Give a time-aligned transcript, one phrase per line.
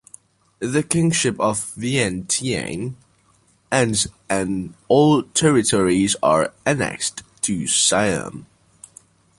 [0.57, 2.95] The kingship of Vientiane
[3.71, 8.47] ends and all territories are annexed to Siam.